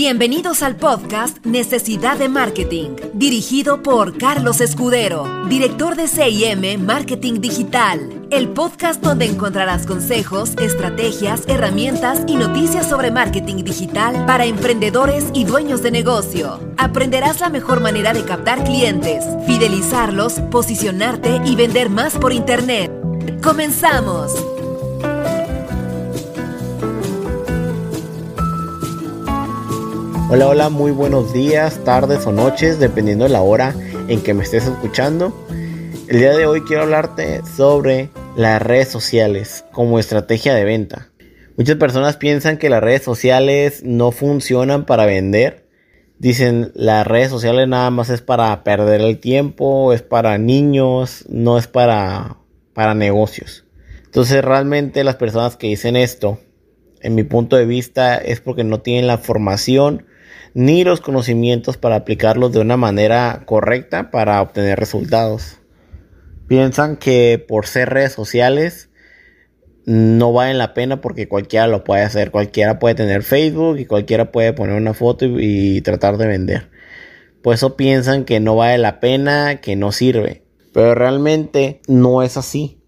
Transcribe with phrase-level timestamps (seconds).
[0.00, 8.28] Bienvenidos al podcast Necesidad de Marketing, dirigido por Carlos Escudero, director de CIM Marketing Digital.
[8.30, 15.42] El podcast donde encontrarás consejos, estrategias, herramientas y noticias sobre marketing digital para emprendedores y
[15.42, 16.60] dueños de negocio.
[16.76, 22.92] Aprenderás la mejor manera de captar clientes, fidelizarlos, posicionarte y vender más por Internet.
[23.42, 24.57] ¡Comenzamos!
[30.30, 33.74] Hola, hola, muy buenos días, tardes o noches, dependiendo de la hora
[34.08, 35.32] en que me estés escuchando.
[36.06, 41.08] El día de hoy quiero hablarte sobre las redes sociales como estrategia de venta.
[41.56, 45.66] Muchas personas piensan que las redes sociales no funcionan para vender.
[46.18, 51.56] Dicen las redes sociales nada más es para perder el tiempo, es para niños, no
[51.56, 52.36] es para,
[52.74, 53.64] para negocios.
[54.04, 56.38] Entonces realmente las personas que dicen esto,
[57.00, 60.04] en mi punto de vista, es porque no tienen la formación
[60.54, 65.58] ni los conocimientos para aplicarlos de una manera correcta para obtener resultados.
[66.46, 68.88] Piensan que por ser redes sociales
[69.84, 72.30] no valen la pena porque cualquiera lo puede hacer.
[72.30, 76.70] Cualquiera puede tener Facebook y cualquiera puede poner una foto y, tratar de vender.
[77.42, 80.44] Por eso piensan que no vale la pena, que no sirve.
[80.72, 82.82] Pero realmente no es así.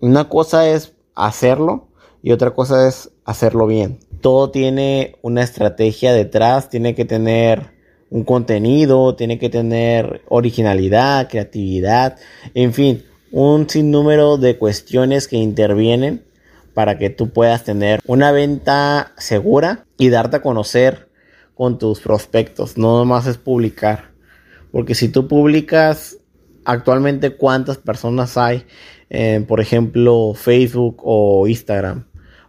[0.00, 1.88] Una cosa es hacerlo
[2.22, 7.74] y otra cosa es hacerlo bien todo tiene una estrategia detrás, tiene que tener
[8.10, 12.16] un contenido, tiene que tener originalidad, creatividad,
[12.54, 16.24] en fin, un sinnúmero de cuestiones que intervienen
[16.74, 21.08] para que tú puedas tener una venta segura y darte a conocer
[21.54, 22.76] con tus prospectos.
[22.76, 24.10] No nomás es publicar.
[24.70, 26.18] Porque si tú publicas
[26.64, 28.64] actualmente cuántas personas hay
[29.08, 32.06] en, por ejemplo, Facebook o Instagram,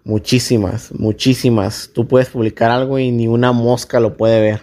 [0.08, 1.92] Muchísimas, muchísimas.
[1.94, 4.62] Tú puedes publicar algo y ni una mosca lo puede ver.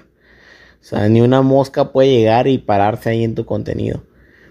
[0.80, 4.04] O sea, ni una mosca puede llegar y pararse ahí en tu contenido.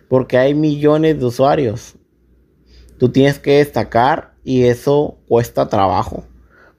[0.08, 1.96] Porque hay millones de usuarios.
[3.00, 6.26] Tú tienes que destacar y eso cuesta trabajo.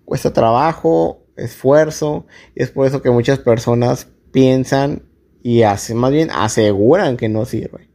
[0.05, 2.25] Cuesta trabajo, esfuerzo.
[2.55, 5.03] Y es por eso que muchas personas piensan
[5.43, 7.91] y hacen, más bien aseguran que no sirve.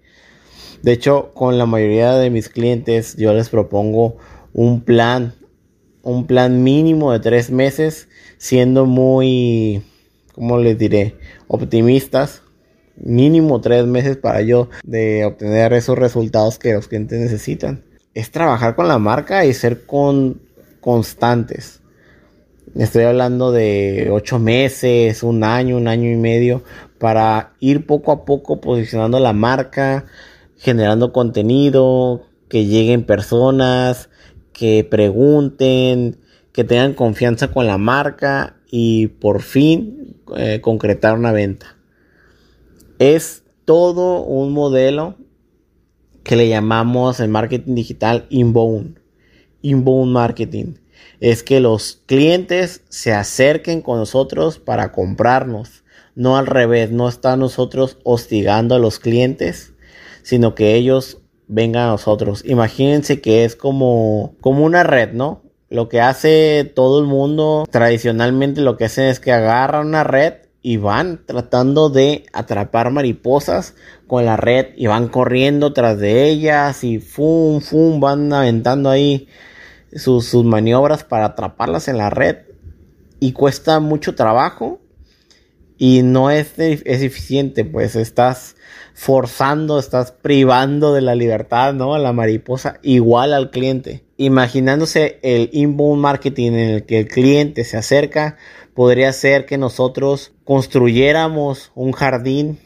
[0.82, 4.18] De hecho, con la mayoría de mis clientes yo les propongo
[4.52, 5.39] un plan
[6.04, 9.84] un plan mínimo de tres meses, siendo muy,
[10.34, 11.16] ¿cómo les diré?
[11.48, 12.42] Optimistas.
[13.02, 17.84] Mínimo tres meses para yo de obtener esos resultados que los clientes necesitan.
[18.14, 20.42] Es trabajar con la marca y ser con,
[20.82, 21.80] constantes.
[22.76, 26.64] Estoy hablando de ocho meses, un año, un año y medio,
[27.00, 30.06] para ir poco a poco posicionando la marca,
[30.58, 34.09] generando contenido, que lleguen personas,
[34.60, 36.20] que pregunten,
[36.52, 41.78] que tengan confianza con la marca y por fin eh, concretar una venta.
[43.00, 45.16] Es todo un modelo
[46.26, 49.00] que le llamamos en marketing digital inbound.
[49.62, 50.74] Inbound marketing.
[51.22, 55.86] Es que los clientes se acerquen con nosotros para comprarnos.
[56.16, 59.72] No al revés, no está nosotros hostigando a los clientes,
[60.22, 61.19] sino que ellos
[61.50, 62.44] venga a nosotros.
[62.46, 65.42] Imagínense que es como, como una red, ¿no?
[65.70, 70.36] Lo que hace todo el mundo tradicionalmente lo que hacen es que agarran una red
[70.62, 73.76] y van tratando de atrapar mariposas
[74.08, 79.28] con la red y van corriendo tras de ellas y fum, fum, van aventando ahí
[79.94, 82.38] sus, sus maniobras para atraparlas en la red
[83.20, 84.80] y cuesta mucho trabajo
[85.82, 88.58] y no es, es eficiente, pues estás
[88.94, 91.96] forzando, estás privando de la libertad, ¿no?
[91.96, 94.04] A la mariposa igual al cliente.
[94.18, 98.36] Imaginándose el inbound marketing en el que el cliente se acerca,
[98.74, 102.60] podría ser que nosotros construyéramos un jardín,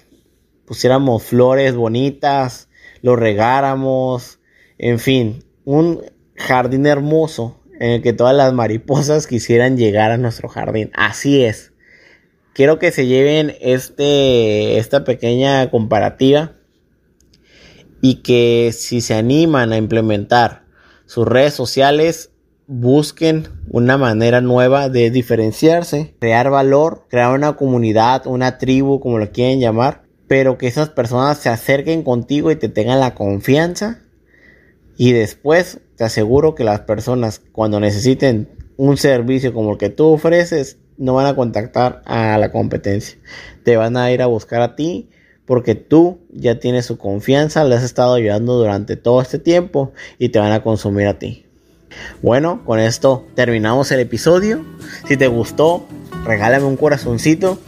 [0.66, 2.68] pusiéramos flores bonitas,
[3.04, 4.40] lo regáramos,
[4.80, 6.02] en fin, un
[6.36, 10.90] jardín hermoso en el que todas las mariposas quisieran llegar a nuestro jardín.
[10.96, 11.73] Así es
[12.54, 16.54] quiero que se lleven este, esta pequeña comparativa
[18.02, 20.64] y que si se animan a implementar
[21.06, 22.32] sus redes sociales,
[22.68, 29.32] busquen una manera nueva de diferenciarse, crear valor, crear una comunidad, una tribu, como lo
[29.32, 34.00] quieren llamar, pero que esas personas se acerquen contigo y te tengan la confianza.
[34.98, 40.08] Y después te aseguro que las personas cuando necesiten un servicio como el que tú
[40.08, 43.18] ofreces, no van a contactar a la competencia.
[43.64, 45.10] Te van a ir a buscar a ti
[45.46, 50.30] porque tú ya tienes su confianza, le has estado ayudando durante todo este tiempo y
[50.30, 51.46] te van a consumir a ti.
[52.22, 54.66] Bueno, con esto terminamos el episodio.
[55.08, 55.86] Si te gustó,
[56.26, 57.60] regálame un corazoncito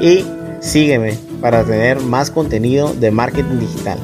[0.00, 0.24] y
[0.60, 3.98] sígueme para tener más contenido de marketing digital.